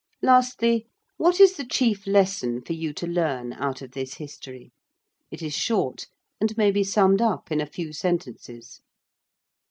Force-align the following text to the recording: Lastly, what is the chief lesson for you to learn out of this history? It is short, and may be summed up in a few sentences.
Lastly, 0.23 0.87
what 1.17 1.39
is 1.39 1.57
the 1.57 1.63
chief 1.63 2.07
lesson 2.07 2.63
for 2.63 2.73
you 2.73 2.91
to 2.91 3.05
learn 3.05 3.53
out 3.53 3.83
of 3.83 3.91
this 3.91 4.15
history? 4.15 4.71
It 5.29 5.43
is 5.43 5.53
short, 5.53 6.07
and 6.39 6.57
may 6.57 6.71
be 6.71 6.83
summed 6.83 7.21
up 7.21 7.51
in 7.51 7.61
a 7.61 7.67
few 7.67 7.93
sentences. 7.93 8.81